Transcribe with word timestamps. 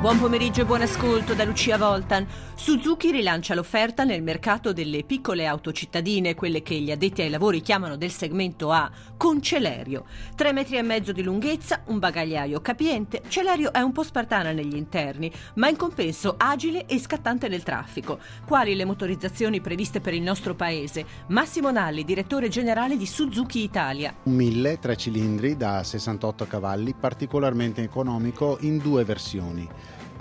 Buon 0.00 0.18
pomeriggio 0.18 0.62
e 0.62 0.64
buon 0.64 0.80
ascolto 0.80 1.34
da 1.34 1.44
Lucia 1.44 1.76
Voltan. 1.76 2.26
Suzuki 2.54 3.10
rilancia 3.10 3.54
l'offerta 3.54 4.02
nel 4.02 4.22
mercato 4.22 4.72
delle 4.72 5.04
piccole 5.04 5.44
auto 5.44 5.72
cittadine, 5.72 6.34
quelle 6.34 6.62
che 6.62 6.74
gli 6.80 6.90
addetti 6.90 7.20
ai 7.20 7.28
lavori 7.28 7.60
chiamano 7.60 7.96
del 7.96 8.10
segmento 8.10 8.72
A, 8.72 8.90
con 9.18 9.42
Celerio. 9.42 10.06
Tre 10.34 10.54
metri 10.54 10.78
e 10.78 10.82
mezzo 10.82 11.12
di 11.12 11.22
lunghezza, 11.22 11.82
un 11.88 11.98
bagagliaio 11.98 12.62
capiente. 12.62 13.20
Celerio 13.28 13.74
è 13.74 13.80
un 13.80 13.92
po' 13.92 14.02
spartana 14.02 14.52
negli 14.52 14.74
interni, 14.74 15.30
ma 15.56 15.68
in 15.68 15.76
compenso 15.76 16.34
agile 16.38 16.86
e 16.86 16.98
scattante 16.98 17.48
nel 17.48 17.62
traffico. 17.62 18.20
Quali 18.46 18.74
le 18.74 18.86
motorizzazioni 18.86 19.60
previste 19.60 20.00
per 20.00 20.14
il 20.14 20.22
nostro 20.22 20.54
paese? 20.54 21.04
Massimo 21.26 21.70
Nalli, 21.70 22.04
direttore 22.04 22.48
generale 22.48 22.96
di 22.96 23.06
Suzuki 23.06 23.62
Italia. 23.62 24.14
Un 24.22 24.32
1000, 24.32 24.78
tre 24.78 24.96
cilindri 24.96 25.58
da 25.58 25.84
68 25.84 26.46
cavalli, 26.46 26.94
particolarmente 26.98 27.82
economico 27.82 28.56
in 28.62 28.78
due 28.78 29.04
versioni 29.04 29.68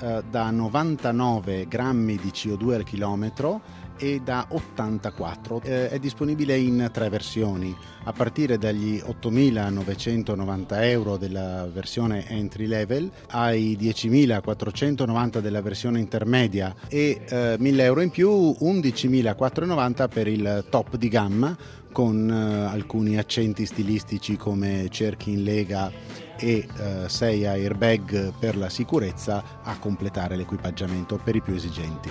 eh, 0.02 0.24
da 0.30 0.50
99 0.52 1.68
grammi 1.68 2.16
di 2.16 2.30
CO2 2.30 2.74
al 2.74 2.84
chilometro 2.84 3.62
e 4.00 4.22
da 4.24 4.46
84. 4.50 5.62
Eh, 5.64 5.90
è 5.90 6.00
disponibile 6.00 6.58
in 6.58 6.90
tre 6.92 7.10
versioni, 7.10 7.76
a 8.06 8.14
partire 8.14 8.58
dagli 8.58 8.96
8.990 8.98 10.66
euro 10.84 11.18
della 11.18 11.68
versione 11.72 12.26
entry 12.28 12.66
level 12.66 13.12
ai 13.32 13.78
10.490 13.80 15.40
della 15.40 15.62
versione 15.62 16.00
intermedia 16.00 16.74
e 16.88 17.22
eh, 17.28 17.58
1.000 17.60 17.80
euro 17.82 18.02
in 18.02 18.10
più, 18.10 18.30
11.490 18.32 20.08
per 20.08 20.28
il 20.28 20.66
top 20.70 20.96
di 20.96 21.10
gamma 21.10 21.58
con 21.92 22.30
eh, 22.30 22.72
alcuni 22.72 23.18
accenti 23.18 23.66
stilistici 23.66 24.38
come 24.38 24.88
cerchi 24.90 25.32
in 25.32 25.44
lega 25.44 25.92
e 26.40 26.68
eh, 26.78 27.10
6 27.10 27.46
airbag 27.46 28.34
per 28.40 28.58
la 28.58 28.70
sicurezza 28.70 29.44
a 29.62 29.78
completare 29.78 30.36
l'equipaggiamento 30.36 31.20
per 31.22 31.36
i 31.36 31.42
più 31.42 31.54
esigenti. 31.54 32.10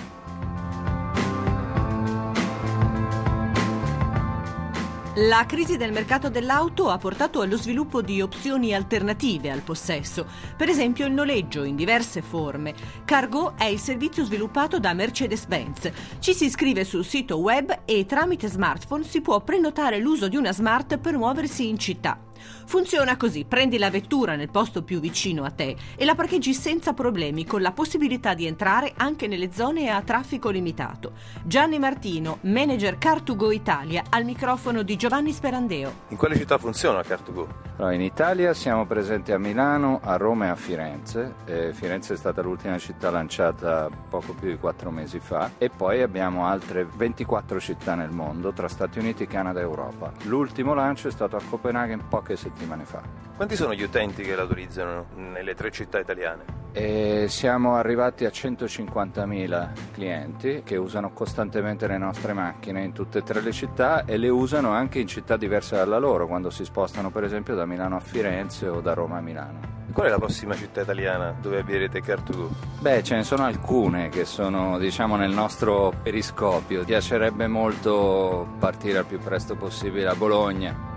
La 5.23 5.47
crisi 5.47 5.77
del 5.77 5.91
mercato 5.91 6.31
dell'auto 6.31 6.91
ha 6.91 6.99
portato 6.99 7.41
allo 7.41 7.57
sviluppo 7.57 8.03
di 8.03 8.23
opzioni 8.23 8.73
alternative 8.73 9.51
al 9.51 9.63
possesso, 9.63 10.25
per 10.57 10.69
esempio 10.69 11.07
il 11.07 11.13
noleggio 11.13 11.65
in 11.65 11.75
diverse 11.75 12.23
forme. 12.23 12.73
Cargo 13.05 13.57
è 13.57 13.65
il 13.65 13.81
servizio 13.81 14.25
sviluppato 14.25 14.79
da 14.79 14.93
Mercedes-Benz. 14.93 15.91
Ci 16.21 16.35
si 16.35 16.45
iscrive 16.45 16.85
sul 16.85 17.05
sito 17.05 17.39
web 17.39 17.81
e 17.85 18.07
tramite 18.07 18.47
smartphone 18.47 19.03
si 19.03 19.21
può 19.21 19.41
prenotare 19.41 19.99
l'uso 19.99 20.29
di 20.29 20.37
una 20.37 20.53
smart 20.53 20.99
per 20.99 21.17
muoversi 21.17 21.69
in 21.69 21.79
città. 21.79 22.28
Funziona 22.67 23.17
così, 23.17 23.45
prendi 23.45 23.79
la 23.79 23.91
vettura 23.91 24.37
nel 24.37 24.51
posto 24.51 24.83
più 24.83 25.01
vicino 25.01 25.45
a 25.45 25.51
te 25.51 25.77
e 25.97 26.05
la 26.05 26.15
parcheggi 26.15 26.55
senza 26.55 26.93
problemi 26.93 27.45
con 27.45 27.63
la 27.63 27.73
possibilità 27.73 28.35
di 28.35 28.47
entrare 28.47 28.93
anche 28.97 29.27
nelle 29.27 29.53
zone 29.53 29.91
a 29.91 30.03
traffico 30.03 30.51
limitato. 30.51 31.13
Gianni 31.45 31.79
Martino, 31.79 32.39
manager 32.43 32.97
Car2Go 32.99 33.53
Italia, 33.53 34.05
al 34.09 34.25
microfono 34.25 34.83
di 34.83 34.97
Giovanni 34.97 35.33
Sperandeo. 35.33 35.93
In 36.09 36.17
quale 36.17 36.37
città 36.37 36.59
funziona 36.59 37.01
Car2Go? 37.01 37.68
Allora, 37.79 37.95
in 37.95 38.03
Italia 38.03 38.55
siamo 38.55 38.87
presenti 38.87 39.31
a 39.31 39.39
Milano, 39.39 40.01
a 40.03 40.17
Roma 40.17 40.47
e 40.47 40.49
a 40.49 40.57
Firenze. 40.57 41.35
Eh, 41.45 41.73
Firenze 41.73 42.15
è 42.15 42.17
stata 42.17 42.43
l'ultima 42.43 42.77
città 42.77 43.09
lanciata 43.09 43.89
poco 44.11 44.33
più 44.33 44.49
di 44.49 44.59
quattro 44.59 44.91
mesi 44.91 45.21
fa 45.21 45.53
e 45.59 45.71
poi 45.71 46.03
abbiamo 46.03 46.45
altre 46.45 46.85
24 46.85 47.61
città 47.61 47.95
nel 47.95 48.11
mondo 48.11 48.53
tra 48.53 48.67
Stati 48.67 48.99
Uniti, 48.99 49.29
Canada 49.29 49.61
e 49.61 49.63
Europa. 49.63 50.13
L'ultimo 50.25 50.75
lancio 50.75 51.07
è 51.07 51.13
stato 51.13 51.37
a 51.37 51.41
Copenaghen 51.49 52.09
poche 52.09 52.35
settimane 52.35 52.85
fa. 52.85 53.01
Quanti 53.37 53.55
sono 53.55 53.73
gli 53.73 53.83
utenti 53.83 54.25
che 54.25 54.35
la 54.35 54.43
utilizzano 54.43 55.07
nelle 55.15 55.55
tre 55.55 55.71
città 55.71 56.01
italiane? 56.01 56.58
E 56.73 57.27
siamo 57.29 57.75
arrivati 57.77 58.25
a 58.25 58.29
150.000 58.29 59.71
clienti 59.93 60.63
che 60.65 60.77
usano 60.77 61.13
costantemente 61.13 61.87
le 61.87 61.99
nostre 61.99 62.33
macchine 62.33 62.83
in 62.83 62.93
tutte 62.93 63.19
e 63.19 63.23
tre 63.23 63.41
le 63.41 63.53
città 63.53 64.05
e 64.05 64.17
le 64.17 64.29
usano 64.29 64.71
anche 64.71 64.99
in 64.99 65.07
città 65.07 65.37
diverse 65.37 65.77
dalla 65.77 65.99
loro, 65.99 66.27
quando 66.27 66.51
si 66.51 66.65
spostano 66.65 67.11
per 67.11 67.25
esempio 67.25 67.55
da 67.55 67.67
Milano 67.67 67.97
a 67.97 68.01
Firenze 68.01 68.69
o 68.69 68.81
da 68.81 68.95
Roma 68.95 69.19
a 69.19 69.21
Milano. 69.21 69.77
Qual 69.93 70.07
è 70.07 70.11
la 70.11 70.19
prossima 70.19 70.55
città 70.55 70.83
italiana 70.83 71.35
dove 71.41 71.59
abbierete 71.59 72.01
Car2Go? 72.01 72.49
Beh, 72.81 73.03
ce 73.03 73.17
ne 73.17 73.25
sono 73.25 73.45
alcune 73.45 74.11
che 74.11 74.25
sono, 74.25 74.79
diciamo, 74.79 75.17
nel 75.17 75.33
nostro 75.33 75.93
periscopio. 76.03 76.85
Piacerebbe 76.85 77.47
molto 77.49 78.47
partire 78.59 78.99
al 78.99 79.07
più 79.07 79.19
presto 79.19 79.57
possibile 79.57 80.07
a 80.07 80.15
Bologna 80.15 80.89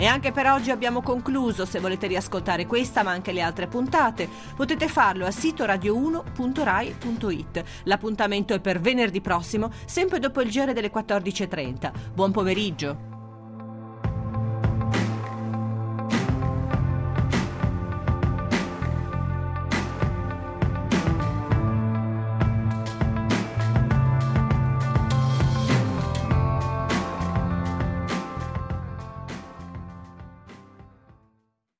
E 0.00 0.06
anche 0.06 0.30
per 0.30 0.46
oggi 0.46 0.70
abbiamo 0.70 1.02
concluso. 1.02 1.64
Se 1.64 1.80
volete 1.80 2.06
riascoltare 2.06 2.66
questa 2.66 3.02
ma 3.02 3.10
anche 3.10 3.32
le 3.32 3.40
altre 3.40 3.66
puntate, 3.66 4.28
potete 4.54 4.86
farlo 4.86 5.26
a 5.26 5.32
sito 5.32 5.64
radio1.rai.it. 5.64 7.64
L'appuntamento 7.82 8.54
è 8.54 8.60
per 8.60 8.78
venerdì 8.78 9.20
prossimo, 9.20 9.72
sempre 9.86 10.20
dopo 10.20 10.40
il 10.40 10.50
giro 10.50 10.72
delle 10.72 10.92
14.30. 10.92 11.90
Buon 12.14 12.30
pomeriggio. 12.30 13.07